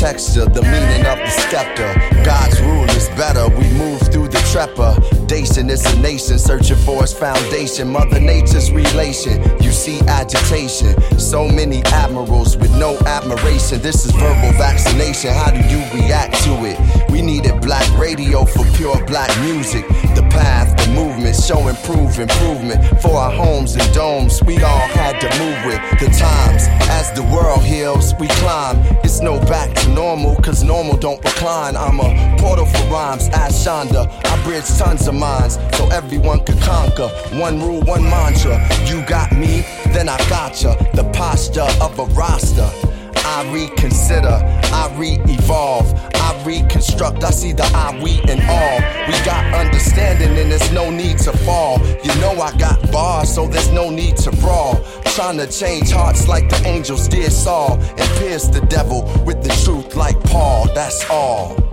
texture, 0.00 0.46
the 0.46 0.62
meaning 0.62 1.04
of 1.04 1.18
the 1.18 1.28
scepter. 1.28 1.92
God's 2.24 2.58
rule 2.62 2.88
is 2.96 3.08
better, 3.20 3.46
we 3.50 3.68
move 3.76 4.00
through 4.10 4.28
the 4.28 4.40
trepidation. 4.50 5.68
is 5.68 5.84
a 5.84 6.00
nation 6.00 6.38
searching 6.38 6.78
for 6.78 7.02
its 7.02 7.12
foundation. 7.12 7.92
Mother 7.92 8.18
Nature's 8.18 8.72
relation, 8.72 9.42
you 9.60 9.70
see 9.70 10.00
agitation. 10.08 10.96
So 11.18 11.46
many 11.46 11.82
admirals 11.92 12.56
with 12.56 12.74
no 12.78 12.96
admiration. 13.00 13.82
This 13.82 14.06
is 14.06 14.12
verbal 14.12 14.52
vaccination, 14.56 15.34
how 15.34 15.50
do 15.50 15.60
you 15.68 15.84
react 15.92 16.42
to 16.44 16.52
it? 16.64 17.10
We 17.10 17.20
needed 17.20 17.60
black 17.60 17.86
radio 17.98 18.46
for 18.46 18.64
pure 18.76 19.04
black 19.04 19.30
music. 19.42 19.86
The 20.16 20.26
path, 20.30 20.79
movement, 20.90 21.36
show 21.36 21.68
improve 21.68 22.18
improvement 22.18 23.00
for 23.00 23.12
our 23.16 23.30
homes 23.30 23.76
and 23.76 23.94
domes. 23.94 24.42
We 24.42 24.62
all 24.62 24.88
had 24.88 25.20
to 25.20 25.28
move 25.38 25.58
with 25.66 25.80
the 26.00 26.06
times. 26.18 26.66
As 26.90 27.12
the 27.12 27.22
world 27.24 27.62
heals, 27.64 28.14
we 28.18 28.28
climb. 28.42 28.78
It's 29.04 29.20
no 29.20 29.38
back 29.40 29.74
to 29.76 29.88
normal, 29.90 30.36
cause 30.36 30.62
normal 30.62 30.96
don't 30.96 31.22
recline. 31.24 31.76
I'm 31.76 32.00
a 32.00 32.36
portal 32.38 32.66
for 32.66 32.84
rhymes, 32.92 33.28
ask 33.30 33.66
Shonda. 33.66 34.08
I 34.24 34.42
bridge 34.44 34.66
tons 34.78 35.06
of 35.08 35.14
minds 35.14 35.58
so 35.76 35.88
everyone 35.90 36.44
could 36.44 36.60
conquer. 36.60 37.08
One 37.38 37.60
rule, 37.60 37.80
one 37.82 38.02
mantra. 38.02 38.58
You 38.86 39.04
got 39.06 39.32
me, 39.32 39.64
then 39.88 40.08
I 40.08 40.18
gotcha. 40.28 40.76
The 40.94 41.04
posture 41.12 41.68
of 41.80 41.98
a 41.98 42.06
roster. 42.14 42.70
I 43.18 43.50
reconsider, 43.52 44.40
I 44.72 44.94
re-evolve, 44.96 45.92
I 46.14 46.42
reconstruct. 46.44 47.22
I 47.24 47.30
see 47.30 47.52
the 47.52 47.64
I, 47.64 47.98
we, 48.02 48.20
and 48.30 48.40
all. 48.48 48.78
We 49.06 49.24
got 49.24 49.54
understanding, 49.54 50.36
and 50.38 50.50
there's 50.50 50.72
no 50.72 50.90
need 50.90 51.18
to 51.18 51.32
fall. 51.38 51.78
You 52.02 52.14
know 52.20 52.40
I 52.40 52.56
got 52.56 52.90
bars, 52.90 53.34
so 53.34 53.46
there's 53.46 53.70
no 53.70 53.90
need 53.90 54.16
to 54.18 54.30
brawl. 54.36 54.80
Trying 55.04 55.38
to 55.38 55.46
change 55.46 55.90
hearts 55.90 56.28
like 56.28 56.48
the 56.48 56.62
angels 56.66 57.08
did 57.08 57.32
Saul, 57.32 57.78
and 57.80 58.18
pierce 58.18 58.46
the 58.48 58.60
devil 58.66 59.02
with 59.24 59.42
the 59.42 59.50
truth 59.64 59.96
like 59.96 60.20
Paul. 60.24 60.68
That's 60.74 61.04
all. 61.10 61.69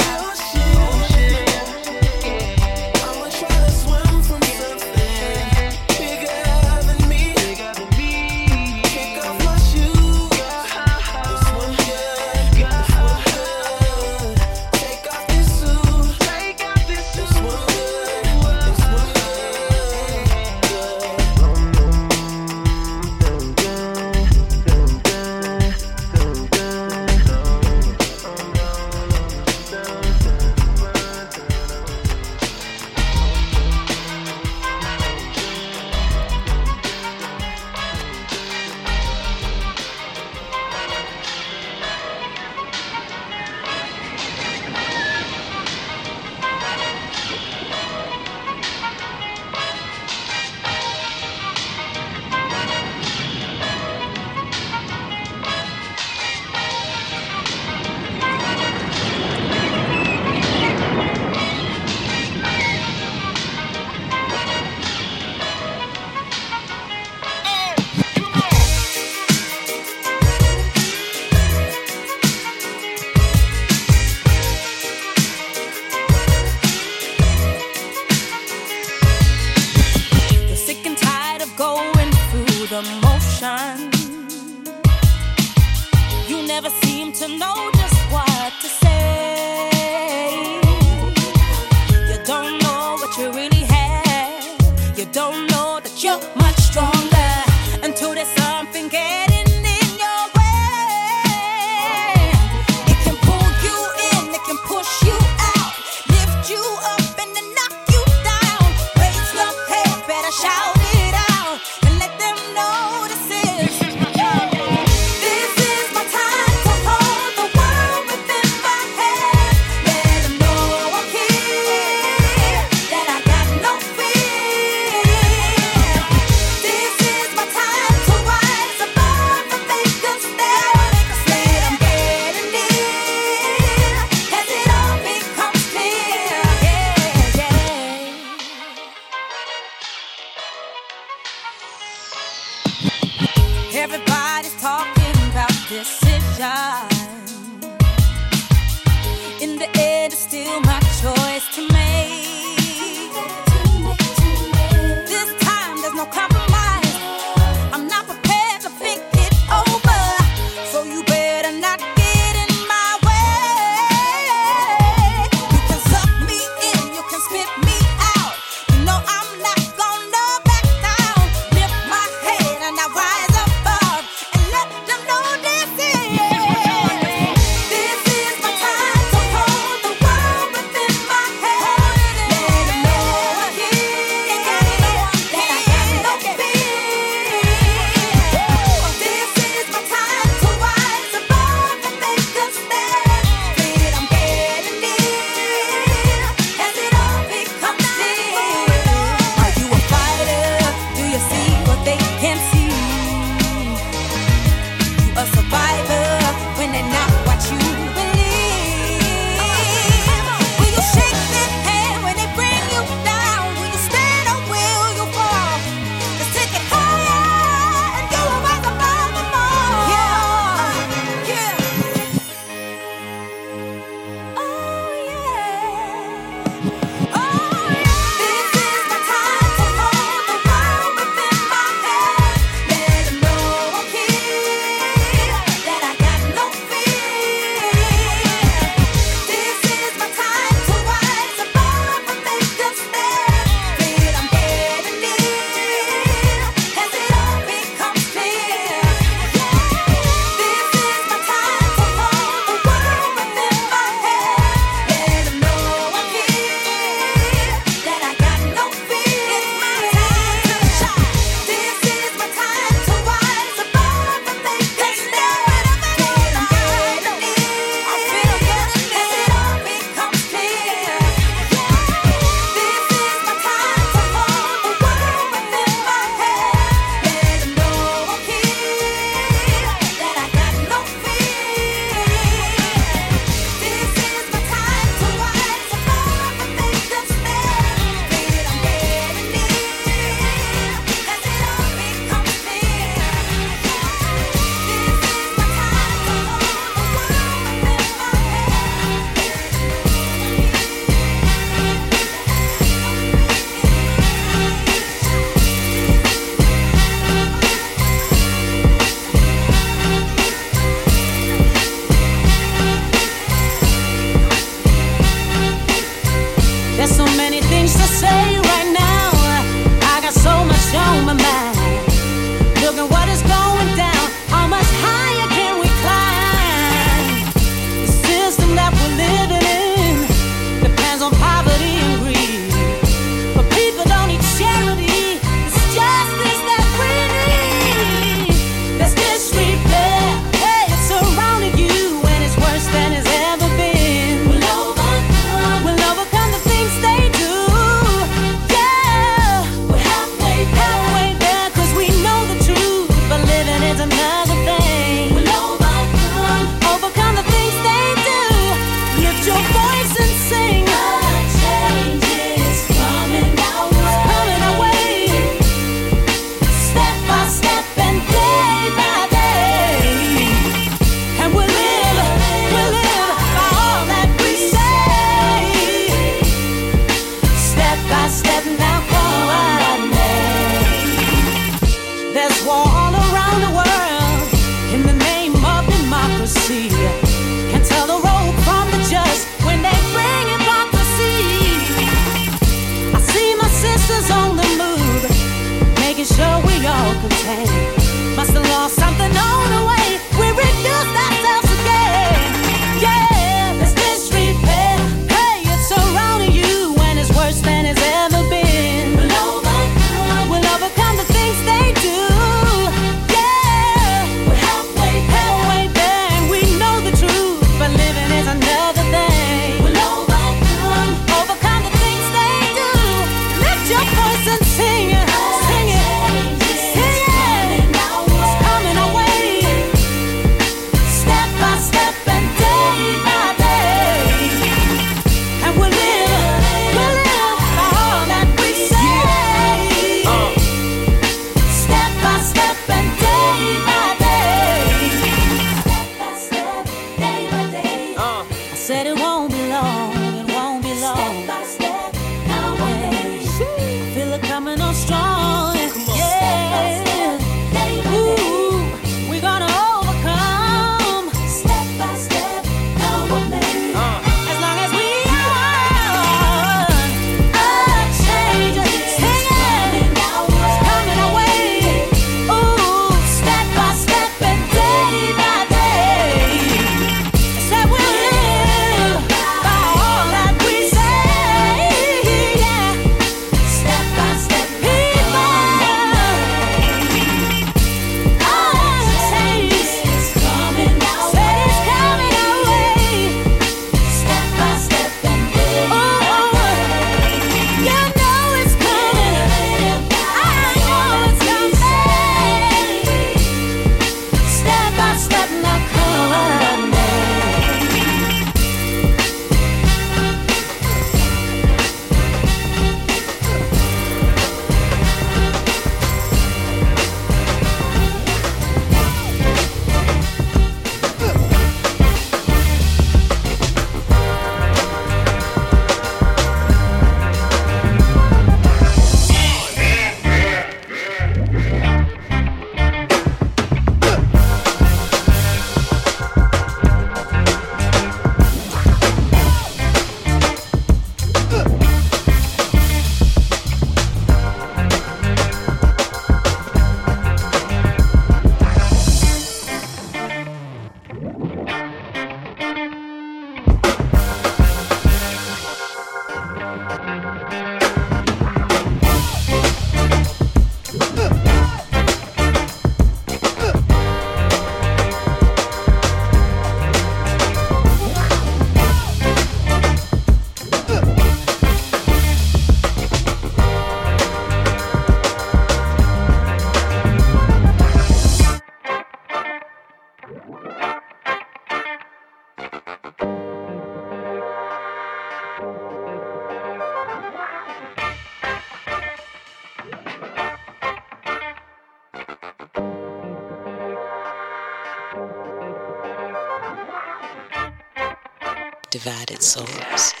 Divided 598.83 599.21
souls. 599.21 600.00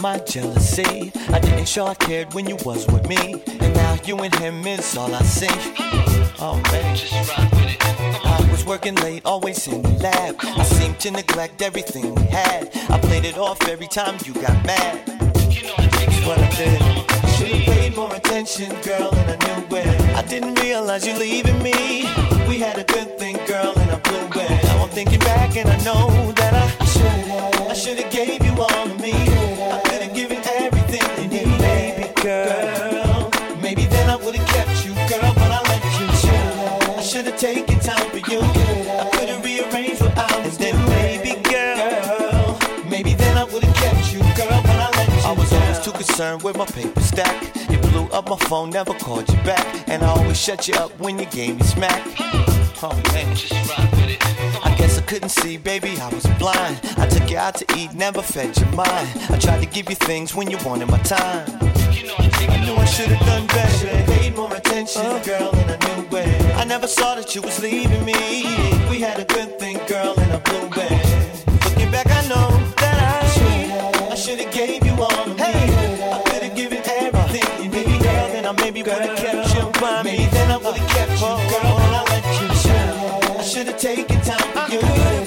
My 0.00 0.18
jealousy. 0.18 1.12
I 1.28 1.38
didn't 1.38 1.66
show 1.68 1.86
I 1.86 1.94
cared 1.94 2.32
when 2.34 2.48
you 2.48 2.56
was 2.64 2.86
with 2.86 3.08
me, 3.08 3.42
and 3.60 3.74
now 3.74 3.98
you 4.04 4.16
and 4.18 4.34
him 4.36 4.66
is 4.66 4.96
all 4.96 5.14
I 5.14 5.22
see. 5.22 5.46
Hmm. 5.50 6.34
Oh 6.40 6.62
man, 6.72 6.96
just 6.96 7.12
rock 7.36 7.50
with 7.52 7.70
it. 7.70 8.24
I 8.24 8.48
was 8.50 8.64
working 8.64 8.94
late, 8.96 9.22
always 9.24 9.66
in 9.66 9.82
the 9.82 9.88
lab. 9.98 10.36
I 10.40 10.62
seemed 10.62 11.00
to 11.00 11.10
neglect 11.10 11.62
everything 11.62 12.14
we 12.14 12.22
had. 12.22 12.70
I 12.88 12.98
played 12.98 13.24
it 13.24 13.36
off 13.36 13.66
every 13.68 13.88
time 13.88 14.18
you 14.24 14.34
got 14.34 14.64
mad. 14.64 15.04
That's 15.06 16.26
what 16.26 16.38
I 16.38 16.48
did. 16.56 16.80
Should've 17.34 17.66
paid 17.66 17.96
more 17.96 18.14
attention, 18.14 18.70
girl, 18.82 19.12
and 19.14 19.30
I 19.30 19.36
knew 19.46 19.76
it. 19.76 20.00
I 20.16 20.22
didn't 20.22 20.54
realize 20.60 21.06
you 21.06 21.14
leaving 21.14 21.60
me. 21.62 22.02
We 22.48 22.58
had 22.60 22.78
a 22.78 22.84
good 22.84 23.18
thing, 23.18 23.36
girl, 23.46 23.72
and 23.76 23.90
I 23.90 23.98
blew 23.98 24.42
it. 24.42 24.64
Now 24.64 24.84
I'm 24.84 24.90
thinking 24.90 25.20
back 25.20 25.56
and 25.56 25.68
I 25.68 25.76
know 25.84 26.32
that 26.32 26.54
I 26.54 26.87
I 27.00 27.74
should've 27.74 28.10
gave 28.10 28.44
you 28.44 28.52
all 28.52 28.90
of 28.90 29.00
me. 29.00 29.12
I 29.12 29.80
could've 29.84 30.14
given 30.14 30.38
everything 30.46 31.02
you 31.22 31.28
need, 31.28 31.58
baby 31.58 32.12
girl. 32.22 33.30
Maybe 33.62 33.84
then 33.86 34.10
I 34.10 34.16
would've 34.16 34.46
kept 34.46 34.84
you, 34.84 34.94
girl, 34.94 35.32
but 35.34 35.50
I 35.50 35.60
let 35.68 35.84
you 36.00 36.06
chill. 36.20 36.98
I 36.98 37.02
should've 37.02 37.36
taken 37.36 37.78
time 37.80 38.10
for 38.10 38.18
you. 38.30 38.40
I 38.40 39.08
could've 39.12 39.44
rearranged 39.44 40.02
what 40.02 40.16
I 40.16 40.42
was 40.44 40.56
doing, 40.56 40.76
baby 40.86 41.40
girl. 41.48 42.58
Maybe 42.88 43.14
then 43.14 43.36
I 43.38 43.44
would've 43.44 43.74
kept 43.74 44.12
you, 44.12 44.20
girl, 44.34 44.60
but 44.62 44.78
I 44.86 44.90
let 44.96 45.08
you 45.08 45.28
I 45.28 45.32
was 45.32 45.52
always 45.52 45.78
too 45.80 45.92
concerned 45.92 46.42
with 46.42 46.56
my 46.56 46.66
paper 46.66 47.00
stack. 47.00 47.54
You 47.70 47.78
blew 47.78 48.06
up 48.06 48.28
my 48.28 48.36
phone, 48.36 48.70
never 48.70 48.94
called 48.94 49.28
you 49.28 49.36
back. 49.42 49.88
And 49.88 50.02
I 50.02 50.08
always 50.08 50.40
shut 50.40 50.66
you 50.68 50.74
up 50.74 50.90
when 50.98 51.18
you 51.18 51.26
gave 51.26 51.56
me 51.56 51.62
smack. 51.62 52.02
Hmm. 52.16 52.58
Oh 52.80 52.94
man, 53.12 53.34
just 53.34 53.52
rock 53.70 53.90
with 53.92 54.10
it. 54.10 54.27
I 55.08 55.10
I 55.10 55.12
couldn't 55.12 55.30
see, 55.30 55.56
baby, 55.56 55.96
I 55.98 56.10
was 56.10 56.26
blind. 56.38 56.80
I 56.98 57.06
took 57.06 57.30
you 57.30 57.38
out 57.38 57.54
to 57.54 57.64
eat, 57.78 57.94
never 57.94 58.20
fed 58.20 58.54
your 58.58 58.68
mind. 58.72 59.08
I 59.30 59.38
tried 59.38 59.62
to 59.62 59.66
give 59.66 59.88
you 59.88 59.96
things 59.96 60.34
when 60.34 60.50
you 60.50 60.58
wanted 60.66 60.90
my 60.90 60.98
time. 60.98 61.48
You 61.94 62.08
know, 62.08 62.14
I 62.18 62.62
knew 62.62 62.74
I 62.74 62.84
should've 62.84 63.18
done 63.20 63.46
better, 63.46 63.88
paid 64.12 64.36
more 64.36 64.54
attention, 64.54 65.00
uh. 65.00 65.22
girl, 65.24 65.50
and 65.54 65.70
I 65.70 65.76
knew 65.86 66.18
it. 66.18 66.56
I 66.56 66.64
never 66.64 66.86
saw 66.86 67.14
that 67.14 67.34
you 67.34 67.40
was 67.40 67.58
leaving 67.62 68.04
me. 68.04 68.44
We 68.90 69.00
had 69.00 69.18
a 69.18 69.24
good 69.24 69.58
thing, 69.58 69.80
girl, 69.88 70.12
and 70.18 70.30
I 70.30 70.40
blew 70.40 70.68
it. 70.76 71.64
Looking 71.64 71.90
back, 71.90 72.08
I 72.10 72.28
know 72.28 72.50
that 72.76 72.98
I, 73.00 74.12
I 74.12 74.14
should've 74.14 74.52
gave 74.52 74.84
you 74.84 74.92
all 74.92 75.24
of 75.24 75.36
me. 75.38 75.42
I 75.42 76.22
could've 76.26 76.54
given 76.54 76.82
everything 76.84 77.64
you 77.64 77.70
need, 77.70 78.02
girl, 78.02 78.28
then 78.28 78.44
I 78.44 78.52
maybe 78.52 78.82
would've 78.82 79.16
kept 79.16 79.54
you 79.54 79.80
by 79.80 80.02
me. 80.02 80.28
Then 80.32 80.50
I 80.50 80.58
would've 80.58 80.86
kept 80.88 81.12
you, 81.12 81.32
girl, 81.48 81.78
and 81.80 81.96
I 81.96 82.04
let 82.10 82.27
I 83.48 83.50
should've 83.50 83.78
taken 83.78 84.20
time 84.20 84.36
for 84.52 84.70
you. 84.70 84.78
I 84.78 85.24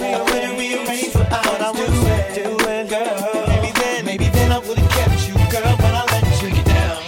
what 1.18 1.60
I 1.60 2.86
girl. 2.88 3.48
Maybe 3.48 3.72
then, 3.80 4.06
maybe 4.06 4.26
then 4.26 4.52
I 4.52 4.60
would've 4.60 4.90
kept 4.90 5.28
you, 5.28 5.34
girl, 5.50 5.76
but 5.78 5.92
I 5.92 6.06
let 6.12 6.44
you 6.44 6.64
down. 6.64 7.02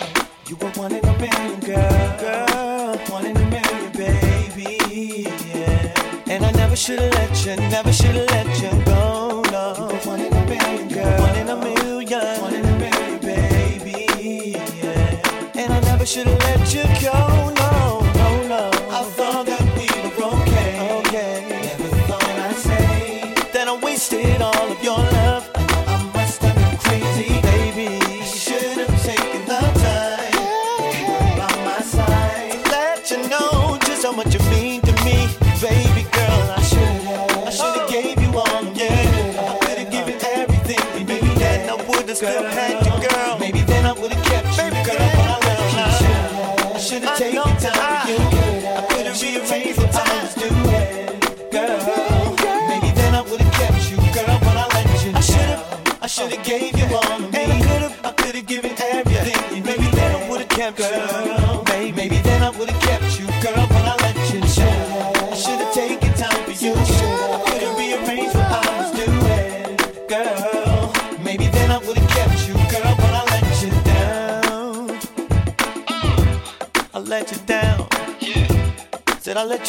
You 0.48 0.56
were 0.56 0.72
one 0.72 0.92
in 0.92 1.06
a 1.06 1.14
million, 1.20 1.60
girl. 1.60 2.98
One 3.10 3.28
in 3.28 3.38
a 3.38 3.46
million, 3.46 3.92
baby. 3.92 5.28
Yeah. 5.54 6.34
And 6.34 6.46
I 6.46 6.52
never 6.54 6.76
should've 6.76 7.14
let 7.14 7.46
you, 7.46 7.58
never 7.58 7.94
should've 7.94 8.28
let 8.32 8.48
you 8.60 8.72
go. 8.84 9.44
No. 9.52 9.76
You 9.78 9.86
were 9.86 10.00
one 10.10 10.20
in 10.20 10.34
a 10.34 10.46
million, 10.48 10.88
girl. 10.88 11.20
One 11.22 11.36
in 11.38 11.48
a 11.48 11.56
million. 11.56 12.42
One 12.42 12.56
in 12.56 12.66
a 12.66 12.80
million, 12.80 13.20
baby. 13.20 14.58
Yeah. 14.82 15.62
And 15.62 15.74
I 15.74 15.80
never 15.82 16.08
should've 16.08 16.40
let 16.40 16.74
you 16.74 16.84
go. 17.08 17.33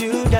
You 0.00 0.33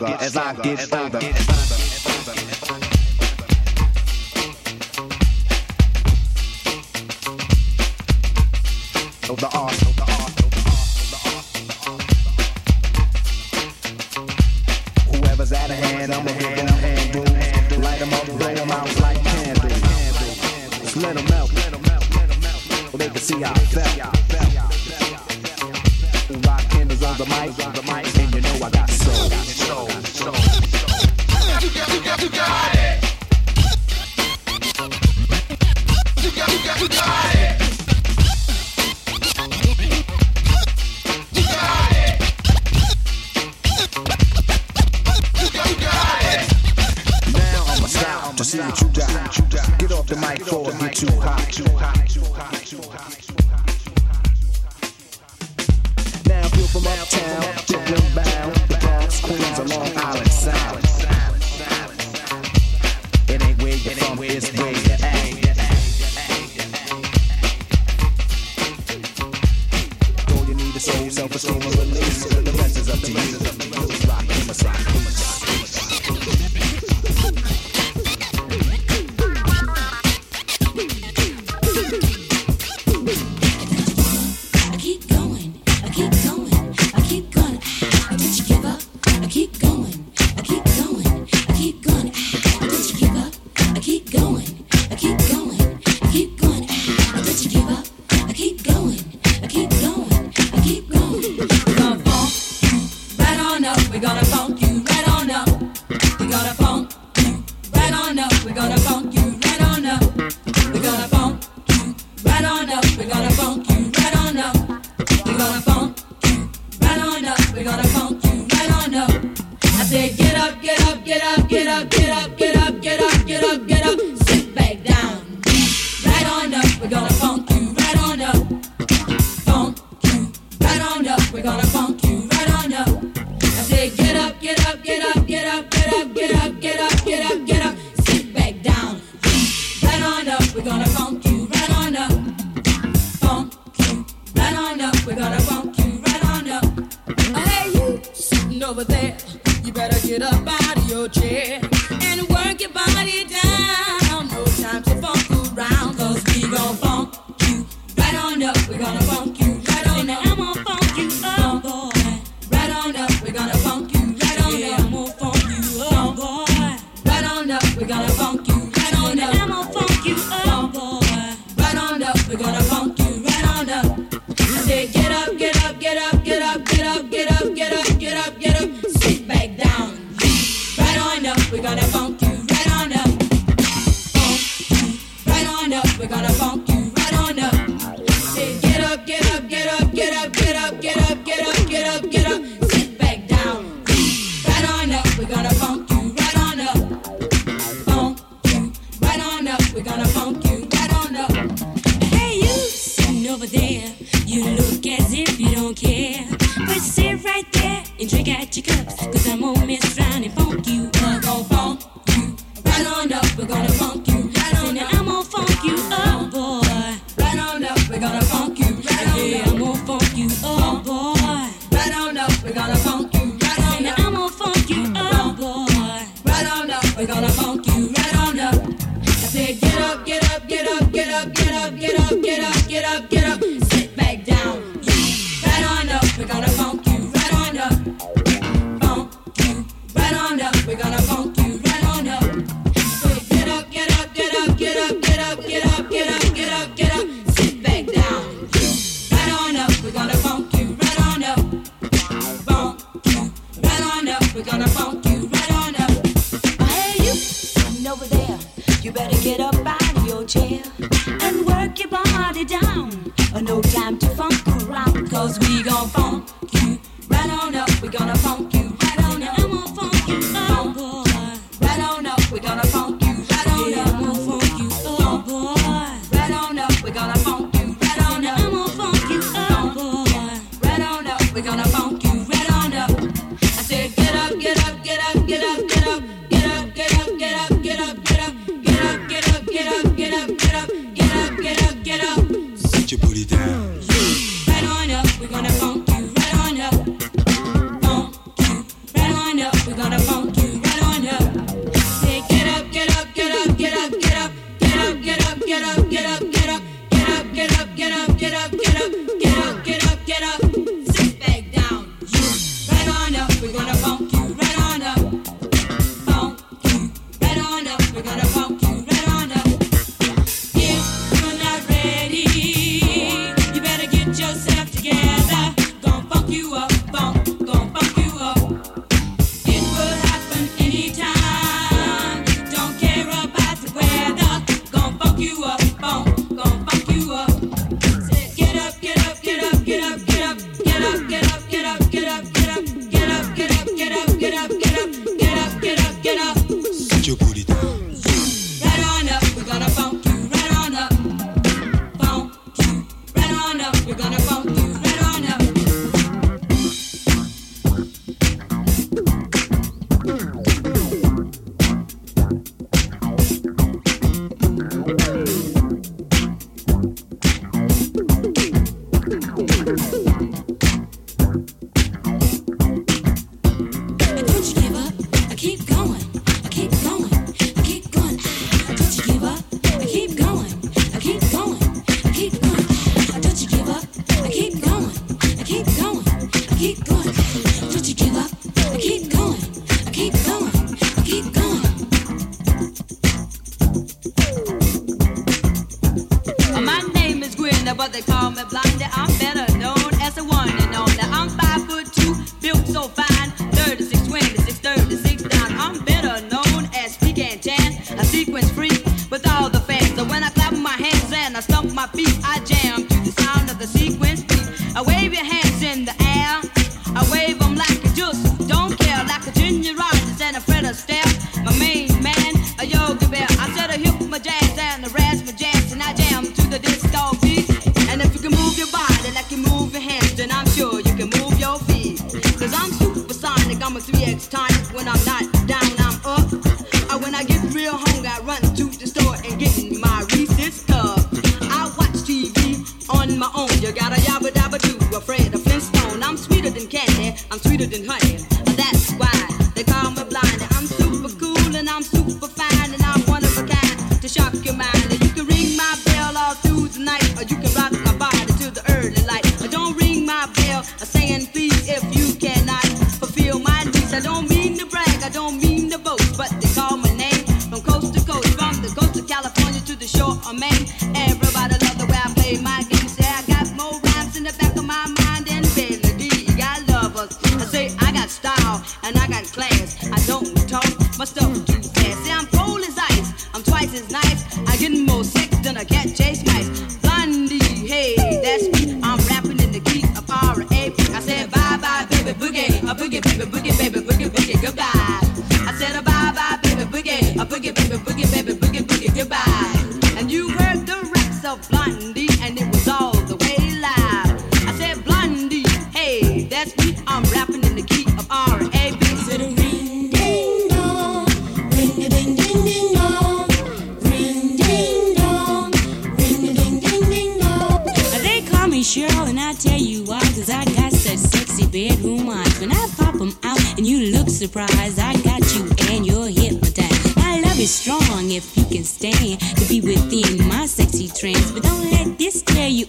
longer, 0.00 0.16
as 0.20 0.36
I 0.36 0.54
get. 0.54 0.92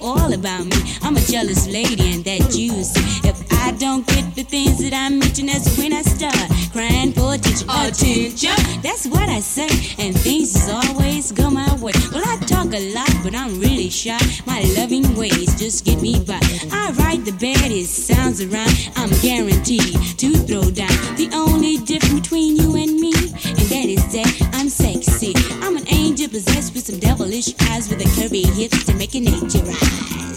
all 0.02 0.34
about 0.34 0.66
me. 0.66 0.78
I'm 1.02 1.16
a 1.18 1.22
jealous 1.22 1.68
lady 1.68 2.14
and 2.14 2.24
that 2.26 2.52
juicy. 2.52 3.27
I 3.68 3.72
don't 3.72 4.08
get 4.08 4.34
the 4.34 4.44
things 4.44 4.80
that 4.80 4.94
I'm 4.94 5.20
reaching. 5.20 5.48
That's 5.48 5.78
when 5.78 5.92
I 5.92 6.02
start 6.02 6.34
crying 6.72 7.12
for 7.12 7.34
attention. 7.34 7.68
Attention. 7.70 8.82
That's 8.82 9.06
what 9.08 9.28
I 9.28 9.42
say, 9.42 9.68
and 10.00 10.18
things 10.18 10.56
always 10.70 11.34
go 11.34 11.50
my 11.50 11.68
way. 11.76 11.92
Well, 12.14 12.24
I 12.24 12.38
talk 12.48 12.72
a 12.74 12.94
lot, 12.96 13.12
but 13.24 13.36
I'm 13.36 13.60
really 13.60 13.90
shy. 13.90 14.18
My 14.46 14.64
loving 14.78 15.18
ways 15.18 15.60
just 15.60 15.84
get 15.84 16.02
me 16.02 16.18
by. 16.24 16.40
I 16.72 16.96
write 16.98 17.26
the 17.26 17.34
baddest 17.34 18.08
sounds 18.08 18.40
around. 18.40 18.72
I'm 18.96 19.12
guaranteed 19.20 20.00
to 20.16 20.30
throw 20.48 20.72
down. 20.72 20.96
The 21.20 21.30
only 21.34 21.76
difference 21.76 22.22
between 22.22 22.56
you 22.56 22.74
and 22.78 22.96
me, 22.96 23.12
and 23.12 23.68
that 23.68 23.88
is 23.92 24.06
that 24.14 24.32
I'm 24.54 24.70
sexy. 24.70 25.34
I'm 25.62 25.76
an 25.76 25.88
angel 25.90 26.30
possessed 26.30 26.74
with 26.74 26.86
some 26.86 27.00
devilish 27.00 27.54
eyes, 27.70 27.90
with 27.90 28.00
a 28.00 28.08
curvy 28.16 28.48
hips 28.48 28.86
to 28.86 28.94
make 28.94 29.14
an 29.14 29.28
angel 29.28 29.62
rise. 29.64 30.37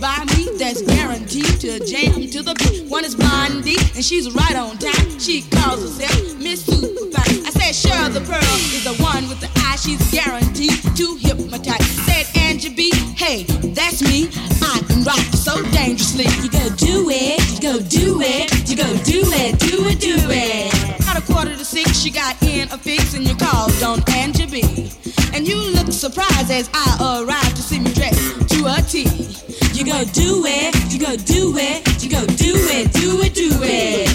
by 0.00 0.24
me 0.36 0.48
that's 0.58 0.82
guaranteed 0.82 1.60
to 1.60 1.78
jam 1.84 2.14
to 2.30 2.42
the 2.42 2.54
beat. 2.54 2.88
One 2.88 3.04
is 3.04 3.14
Blondie, 3.14 3.76
and 3.94 4.04
she's 4.04 4.30
right 4.32 4.54
on 4.54 4.78
time. 4.78 5.18
She 5.18 5.42
calls 5.42 5.82
herself 5.82 6.38
Miss 6.38 6.62
Superfly. 6.62 7.46
I 7.46 7.50
said, 7.50 7.74
Cheryl, 7.74 8.12
the 8.12 8.20
pearl 8.20 8.56
is 8.70 8.84
the 8.84 8.94
one 9.02 9.28
with 9.28 9.40
the 9.40 9.50
eye. 9.66 9.76
She's 9.76 9.98
guaranteed 10.10 10.78
to 10.96 11.16
hypnotize. 11.16 11.84
Said 12.06 12.26
Angie 12.36 12.74
B, 12.74 12.90
hey, 13.16 13.44
that's 13.74 14.02
me. 14.02 14.28
I 14.62 14.80
can 14.86 15.02
rock 15.04 15.24
so 15.34 15.62
dangerously. 15.72 16.26
You 16.42 16.50
go 16.50 16.68
do 16.76 17.10
it, 17.10 17.40
you 17.54 17.60
go 17.60 17.80
do 17.80 18.20
it, 18.22 18.68
you 18.68 18.76
go 18.76 18.88
do 19.02 19.22
it, 19.34 19.58
do 19.58 19.86
it, 19.88 20.00
do 20.00 20.16
it. 20.30 21.08
At 21.08 21.18
a 21.18 21.32
quarter 21.32 21.56
to 21.56 21.64
six, 21.64 21.98
she 21.98 22.10
got 22.10 22.40
in 22.42 22.68
a 22.70 22.78
fix, 22.78 23.14
and 23.14 23.26
you 23.26 23.34
called 23.34 23.82
on 23.82 24.02
Angie 24.12 24.46
B. 24.46 24.92
And 25.34 25.46
you 25.46 25.56
look 25.56 25.92
surprised 25.92 26.50
as 26.50 26.70
I 26.72 27.22
arrived 27.22 27.56
to 27.56 27.62
see 27.62 27.80
me 27.80 27.92
dressed 27.92 28.48
to 28.50 28.66
a 28.66 28.82
T. 28.82 29.37
You 29.78 29.84
go 29.84 30.04
do 30.06 30.42
it, 30.44 30.92
you 30.92 30.98
go 30.98 31.14
do 31.14 31.56
it, 31.56 32.02
you 32.02 32.10
go 32.10 32.26
do 32.26 32.52
it, 32.52 32.92
do 32.92 33.22
it, 33.22 33.32
do 33.32 33.48
it. 33.62 34.07